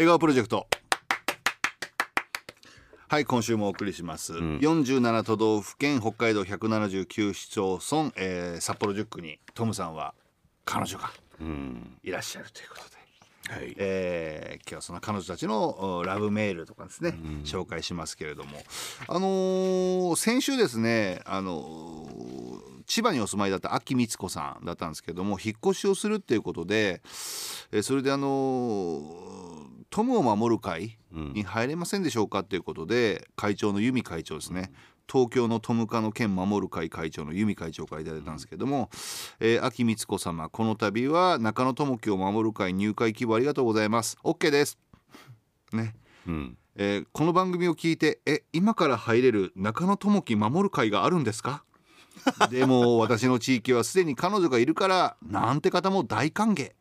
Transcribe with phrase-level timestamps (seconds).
[0.00, 0.66] 笑顔プロジェクト。
[3.06, 10.14] はい今週もお送りします、47都道府県北海道179市町村、えー札幌10区にトムさんは
[10.64, 11.98] 彼女がうん。
[12.02, 12.82] いらっしゃるということ
[13.52, 13.60] で。
[13.60, 13.74] はい。
[13.76, 18.62] えー今日はその彼女たちのおラブメールとかですね、紹介しますけれども。
[19.06, 27.02] あのー先週ですねあのー千葉にお住まいだった秋光子さんだったんですけども引っ越しをするっていうことで、
[27.72, 29.49] えーそれであのー
[29.90, 34.72] トムを守る会に入れませんでしょうかということで会長の由美会長ですね。
[35.10, 38.90] 東京のトムカの県守る会会長の由美会長からいただいたんですけども、
[39.40, 44.16] えー秋光子様この度は中野智樹を守る会入会希望ありがとうございます。
[44.22, 44.78] OK です。
[45.72, 45.96] ね。
[46.28, 46.56] うん。
[46.76, 51.64] えーこの番組を聞いてえ今から入れる中野智樹守る会があるんですか？
[52.50, 56.72] でも私の地域はすでに彼女がいるからなんて方も大歓迎。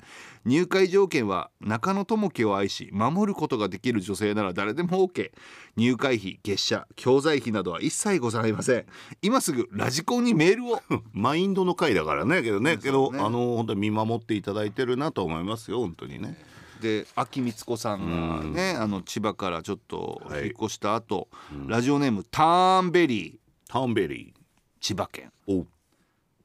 [0.45, 5.31] 入会条件は中野智樹を愛し守ることができる女性なら誰でも OK
[5.75, 8.85] 入会費月謝教材費などは一切ございません。
[9.21, 10.81] 今すぐラジコンにメールを。
[11.13, 12.41] マインドの回だからね。
[12.41, 16.37] けどねけど、ねあの本当に見守っていただいてるなと思いますよ本当にね。
[16.81, 21.27] で秋光子さんがねあの千葉からちょっとはい引っ越した後、
[21.68, 23.49] ラジオネームターンベリー。
[23.68, 24.34] ターンベリ
[24.80, 25.32] 千葉県。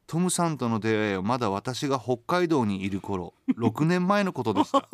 [0.07, 4.87] トムさんとの出会いはまだ私が北海道にいる頃 6年前のことでした。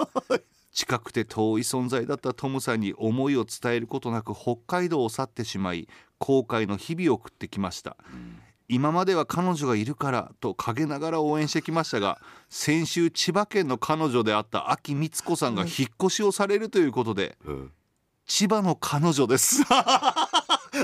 [0.71, 7.97] 近くて遠い存在だったトムさんに思いを伝えることなく北海道を去ってしまい後悔の日々を送ってきました、
[8.69, 17.71] 今までは彼女がいるからと陰ながら応援してきましたが先週千葉県の彼女であった秋光子さんが引っ越しをされるということでうん。
[18.25, 19.63] 千葉の彼女です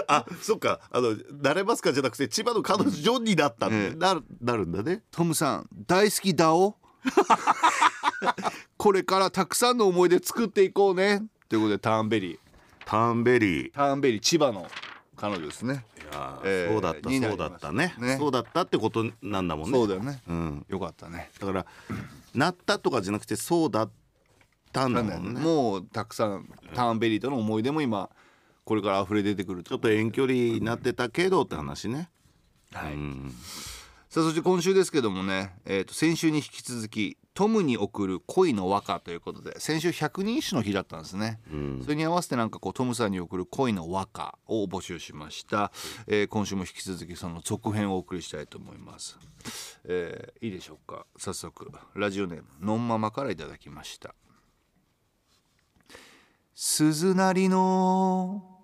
[0.08, 0.80] あそっか。
[0.92, 3.96] あの慣れますかじゃなくて千葉の彼女になったんで、ええ。
[3.96, 5.04] なるなるんだね。
[5.12, 6.76] トムさん大好きだお？
[8.78, 11.24] これからたくさんの思い出作っていこうね。
[11.50, 12.40] ということでターンベリー。
[12.86, 13.68] ターンベリー。
[13.68, 14.68] いターンベリー千葉の
[15.16, 15.86] 彼女ですね。
[16.12, 17.94] やー、えーそうだったになりそうだったね。
[17.98, 18.18] ね。
[18.18, 19.78] そうだったってことなんだもんね。
[19.78, 20.22] そうだよね。
[20.28, 21.30] うん、よかったね。
[21.40, 21.66] だから
[22.34, 23.90] なったとかじゃなくてそうだっ
[24.72, 28.10] たんだもんねもうたくさんターンベリーとの思い出も今
[28.68, 29.70] これから溢れ出てくると。
[29.70, 32.10] ちょっと遠距離になってたけどって話ね。
[32.74, 32.94] はい。
[32.96, 33.34] うん。
[34.10, 41.82] さあそして今週ですけどもね、えー、と先週に引き続き「トムに送る恋の和歌」ということで先週百人一首の日だったんですね、うん。
[41.84, 45.72] それに合わせてなんかこうトムさんに送る恋の和歌を募集しました、
[46.08, 49.18] えー今週も引き続きその続編をお送りしたいと思います、
[49.84, 51.06] えーいいでしょうか。
[51.18, 54.16] 早速ラジオネームのんママからいただきました。
[56.56, 58.57] 鈴なりの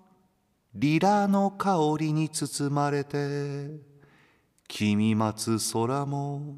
[0.76, 3.70] リラの香りに包まれて
[4.68, 6.58] 君待つ空も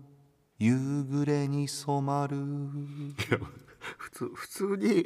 [0.57, 2.37] 夕暮れに染まる。
[3.97, 5.05] 普通普通に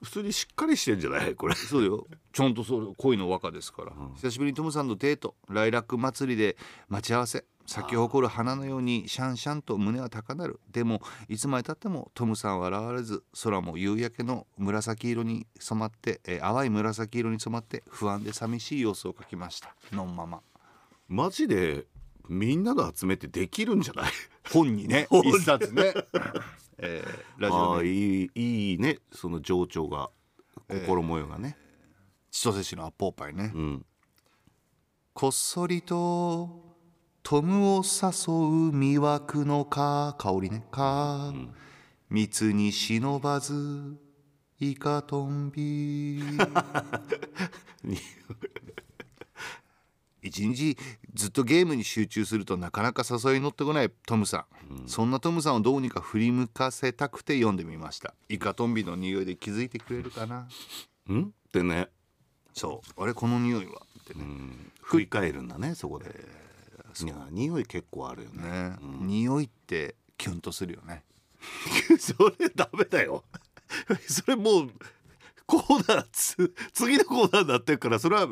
[0.00, 1.34] 普通にしっかりしてんじゃない？
[1.34, 1.54] これ。
[1.54, 2.06] そうだよ。
[2.32, 6.56] ちゃんとそう恋の和歌ですから、久しぶりにトムさんとデートライラック祭りで
[6.88, 10.60] 待ち合わせ咲き誇る花のようにシャンシャンと胸は高鳴る。
[10.70, 19.74] でもいつまでたってもトムさんは現れず空も夕焼けの紫色に染まって、えー淡い紫色に染まって不安で寂しい様子を描きました。
[19.92, 20.40] のんまま。
[21.08, 21.86] マジで
[22.28, 24.10] みんなが集めてできるんじゃない？
[24.52, 25.94] 本にね 一冊ね、
[26.78, 28.98] えーラジあオネームあいいいいね。
[29.12, 30.10] その情緒が
[30.68, 31.56] 心模様がね、
[32.30, 33.86] 千歳市のアッポーパイね、うん。
[35.14, 36.73] こっそりと
[37.24, 37.82] トムを誘う
[38.70, 40.62] 魅惑のか香りね。
[40.70, 41.32] か、
[42.10, 43.96] 密に忍ばず
[44.60, 46.22] イカトンビ。
[50.20, 50.76] 一日
[51.14, 58.12] ずっとゲームに集中するとなかなか誘いに乗ってこないトムさん、そんなトムさんをどうにか振り向かせたくて読んでみました。
[58.28, 60.46] イカトンビの匂いで気づいてくれるかな。
[61.08, 61.22] うん？
[61.22, 61.88] ってね。
[62.52, 63.02] そう。
[63.02, 63.80] あれこの匂いは？
[64.00, 64.24] ってね、
[64.82, 66.44] 振り返るんだねそこで、
[67.02, 68.70] いや匂い結構あるよね。
[68.70, 71.04] ね、匂いってキュンとするよね。
[71.98, 73.24] それダメだよ。
[74.08, 74.70] それもう
[75.46, 78.28] コーナーつ次のコーナーになってるからそれは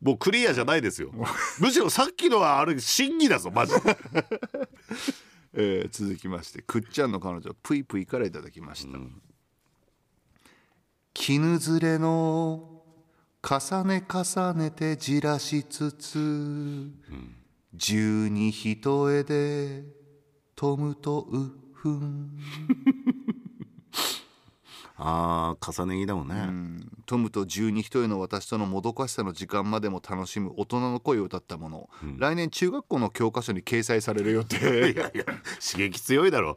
[0.00, 1.12] もうクリアじゃないですよ。
[1.60, 3.98] むしろさっきのはあれ審議だぞマジで。
[5.54, 8.98] えー続きましてくっちゃんの彼女ぷいぷいからいただきました、
[11.14, 12.84] 絹ずれの
[13.42, 16.90] 重ね重ねてじらしつつ、
[17.74, 19.84] 十二一重で
[20.56, 22.38] トムとウフン。
[25.00, 34.56] ああ重ね着だもんね、トムと十二一重の私とのもどかしさの時間までも楽しむ大人の声を歌ったもの、来年中学校の教科書に掲載される予定。
[34.90, 35.24] いやいや
[35.64, 36.56] 刺激強いだろ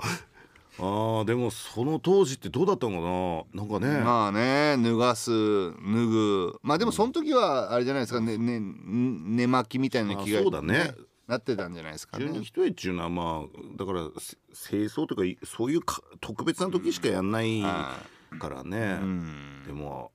[0.79, 3.65] あーでもその当時ってどうだったのかな？
[3.65, 6.59] なんかね、まあね脱がす脱ぐ。
[6.63, 8.21] まあでもその時はあれじゃないですか。
[8.21, 10.93] ねね寝巻きみたいな着替えあそうだね。
[11.27, 14.09] なってたんじゃないですか十ね二一重っていうのはまあだから
[14.53, 19.63] せ清掃というかそういうか特別な時しかやんないからね、うん。
[19.65, 20.11] でも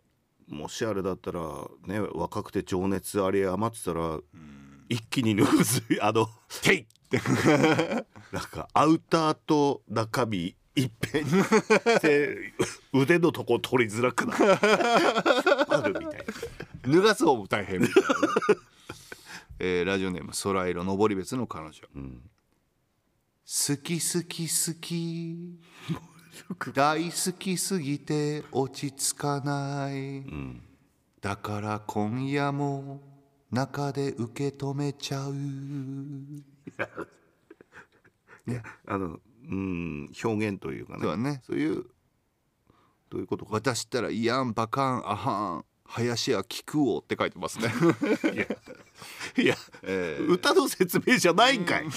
[0.48, 1.40] もしあれだったら
[1.86, 4.18] ね若くて情熱あり余ってたら、
[4.88, 6.28] 一気に脱ぐずあの
[6.62, 7.18] 「てい!」って
[8.32, 11.30] なんかアウターと中身いっぺんに
[12.92, 14.58] 腕のとこ取りづらくなる。
[15.68, 16.24] あるみたい
[16.84, 16.92] な。
[16.94, 18.16] 脱がす方も大変みたいなね、
[19.58, 21.72] えーラジオネーム空色登別の彼女。
[21.94, 22.30] うん。
[23.46, 25.58] 好き好き好き。
[26.74, 30.62] 大好きすぎて落ち着かない、ん。
[31.22, 33.00] だから今夜も
[33.50, 35.34] 中で受け止めちゃう
[38.86, 41.00] あのうん表現というかね。
[41.02, 41.40] そうだね。
[41.46, 41.84] そういう
[43.10, 43.52] どういうことか。
[43.54, 47.72] 私ったら「いやんバカンあはん林家聞くお」って書いてますね、
[49.38, 50.26] いや、えー。
[50.26, 51.86] 歌の説明じゃないんかい、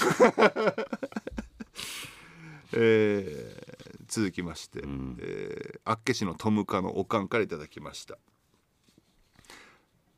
[2.74, 3.69] えー
[4.07, 5.18] 続きまして、ん。
[5.22, 8.18] えー厚岸のトムカのおかんからいただきました。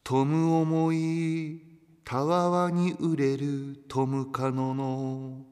[0.03, 1.61] トム思い
[2.03, 5.45] たわわに売れるトムカノの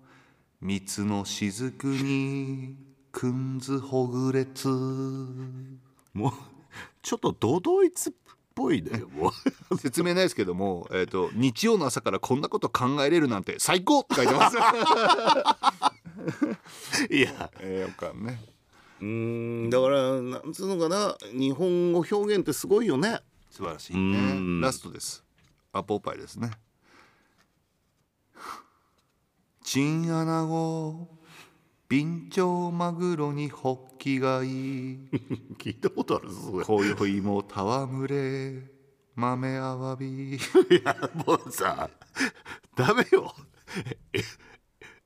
[0.61, 2.75] 蜜の雫に
[3.11, 4.67] くんずほぐれつ。
[4.67, 6.33] もう
[7.01, 8.13] ちょっとドドイツっ
[8.53, 9.31] ぽいね も
[9.71, 9.77] う。
[9.77, 14.57] 説明ないですけども、えー、と日曜の朝からこんなこと考えれるなんて最高って書いてます、
[17.09, 17.49] いや。
[17.59, 18.41] えー、おかんね。
[18.99, 23.21] うーんだからなんつうのかな日本語表現ってすごいよね。
[23.49, 24.59] 素晴らしいうん。
[24.59, 25.23] ねラストです。
[25.71, 26.51] アポパイですね
[29.71, 31.07] チンアナゴ
[31.89, 34.49] ビンチョウマグロにホッキがいい
[35.59, 36.65] 聞いたことあるぞそれ。
[36.65, 38.63] 今宵も戯れ
[39.13, 40.33] 豆アワビ。
[40.37, 40.39] い
[40.83, 41.87] やもうさ
[42.75, 43.35] ダメよ。
[44.11, 44.23] え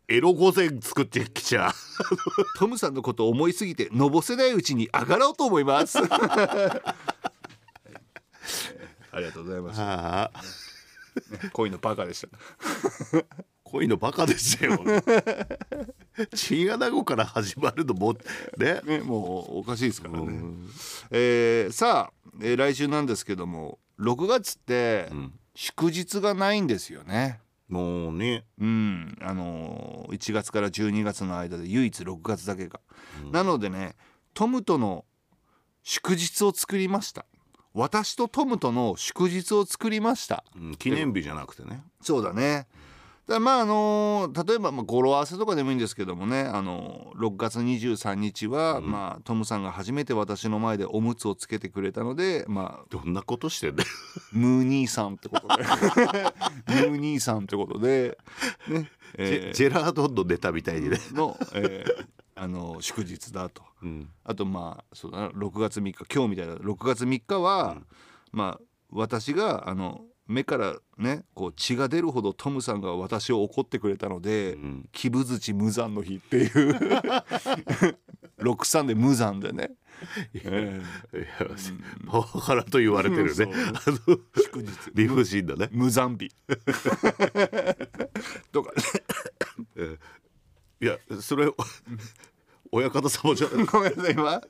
[0.08, 1.74] エロ御前作ってきちゃ
[2.58, 5.98] トムさんのことを思いすぎてのぼせないうちに上がろうと思います。
[6.08, 6.08] あ
[9.20, 10.32] りがとうございましたあ。
[10.34, 10.42] あ
[11.52, 12.30] 恋のバカでした
[13.74, 14.78] 恋のバカですよ
[16.36, 18.14] チンアナゴから始まるのも
[18.56, 20.42] ねね、もうおかしいですからね。
[21.10, 27.40] えーさあ、えー来週なんですけども6月ってん祝日がないんですよね。
[27.68, 32.80] もうねうん、あのー1月から12月の間で唯一6月だけが。
[33.32, 33.96] なのでね
[34.36, 35.04] トムとの
[35.82, 37.26] 祝日を作りました。
[37.74, 40.44] 私とトムとの祝日を作りました。
[40.56, 42.68] うん記念日じゃなくてねそうだね。
[43.28, 53.90] らまああのー例えばまあ語呂合わせとかでもいいんですけどもね、あのー6月23日は、まあトムさんが初めて私の前でおむつをつけてくれたので、まあどんなことしてんだよ。
[54.34, 55.64] ムー兄さんってことで。
[56.90, 58.18] ムー兄さんってことで
[58.68, 58.88] ね、ジ
[59.18, 62.06] えェジェラードンのネタみたいにね、ーの、えー
[62.36, 63.64] あのー祝日だと。
[63.84, 67.78] うん、あとまあそうだな6月3日今日みたいな6月3日は、
[68.32, 70.02] まあ私があの
[70.34, 76.76] 目からねこう血が出るほどトムさんが私を怒ってくれたのでん「鬼舞槌無残の日」っていう。
[78.40, 79.72] 63で無残でね、
[80.34, 80.82] え
[81.14, 81.24] いや
[82.08, 83.30] パワハラと言われてるね。
[83.32, 83.72] そうあ
[84.08, 85.70] の祝日理不尽だね。
[85.72, 86.30] 無残日
[88.52, 88.74] とか
[90.82, 91.50] いやそれ
[92.76, 94.14] 親方様じゃ ごめんなさい。
[94.14, 94.42] 今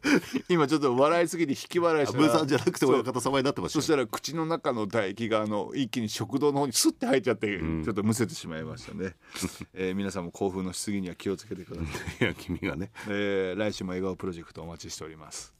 [0.47, 9.15] 今ちょっと笑いすぎて引き笑いしたらブーさんじゃなくて親方様になってましたよそしたら口の中の唾液があの一気に食道の方にスッて入っちゃって、ちょっとむせてしまいましたね、
[9.73, 11.87] えー皆さんも興奮のしすぎには気をつけてくださ
[12.21, 12.91] い、いや君がね。
[13.09, 15.53] えー来週も笑顔プロジェクトお待ちしております